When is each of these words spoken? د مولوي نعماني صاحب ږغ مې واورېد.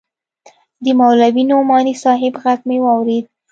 د 0.83 0.85
مولوي 0.99 1.43
نعماني 1.49 1.93
صاحب 2.03 2.33
ږغ 2.43 2.59
مې 2.67 2.77
واورېد. 2.85 3.25